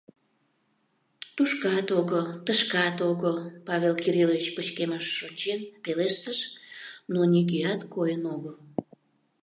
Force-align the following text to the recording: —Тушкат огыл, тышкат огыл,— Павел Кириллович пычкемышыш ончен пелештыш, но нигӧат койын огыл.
—Тушкат 1.35 1.87
огыл, 1.99 2.25
тышкат 2.45 2.97
огыл,— 3.09 3.37
Павел 3.67 3.93
Кириллович 4.03 4.47
пычкемышыш 4.55 5.19
ончен 5.27 5.59
пелештыш, 5.83 6.39
но 7.13 7.19
нигӧат 7.31 7.81
койын 7.93 8.23
огыл. 8.35 8.55